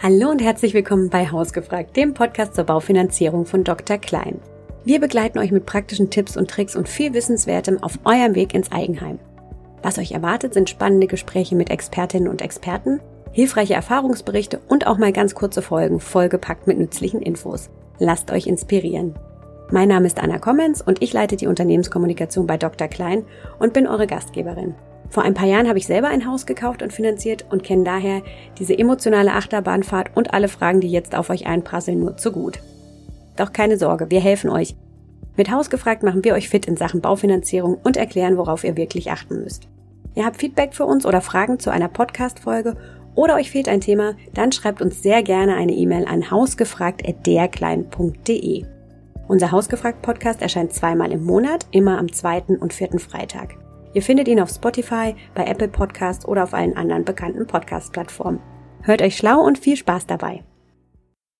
[0.00, 3.98] Hallo und herzlich willkommen bei Hausgefragt, dem Podcast zur Baufinanzierung von Dr.
[3.98, 4.40] Klein.
[4.84, 8.70] Wir begleiten euch mit praktischen Tipps und Tricks und viel Wissenswertem auf eurem Weg ins
[8.70, 9.18] Eigenheim.
[9.82, 13.00] Was euch erwartet, sind spannende Gespräche mit Expertinnen und Experten,
[13.32, 17.68] hilfreiche Erfahrungsberichte und auch mal ganz kurze Folgen, vollgepackt mit nützlichen Infos.
[17.98, 19.16] Lasst euch inspirieren.
[19.72, 22.86] Mein Name ist Anna Kommens und ich leite die Unternehmenskommunikation bei Dr.
[22.86, 23.24] Klein
[23.58, 24.76] und bin eure Gastgeberin.
[25.10, 28.22] Vor ein paar Jahren habe ich selber ein Haus gekauft und finanziert und kenne daher
[28.58, 32.60] diese emotionale Achterbahnfahrt und alle Fragen, die jetzt auf euch einprasseln, nur zu gut.
[33.36, 34.74] Doch keine Sorge, wir helfen euch.
[35.36, 39.42] Mit Hausgefragt machen wir euch fit in Sachen Baufinanzierung und erklären, worauf ihr wirklich achten
[39.42, 39.68] müsst.
[40.14, 42.76] Ihr habt Feedback für uns oder Fragen zu einer Podcast-Folge
[43.14, 48.64] oder euch fehlt ein Thema, dann schreibt uns sehr gerne eine E-Mail an hausgefragt.derklein.de.
[49.28, 53.56] Unser Hausgefragt-Podcast erscheint zweimal im Monat, immer am zweiten und vierten Freitag.
[53.94, 58.40] Ihr findet ihn auf Spotify, bei Apple Podcasts oder auf allen anderen bekannten Podcast-Plattformen.
[58.82, 60.44] Hört euch schlau und viel Spaß dabei.